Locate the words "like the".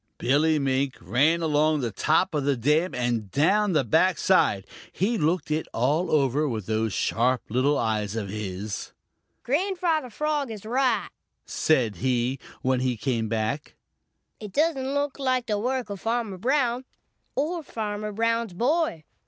15.19-15.59